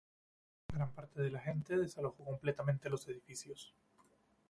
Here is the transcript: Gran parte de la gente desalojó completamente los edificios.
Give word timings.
Gran 0.67 0.93
parte 0.93 1.21
de 1.21 1.29
la 1.29 1.39
gente 1.39 1.77
desalojó 1.77 2.25
completamente 2.25 2.89
los 2.89 3.07
edificios. 3.07 3.71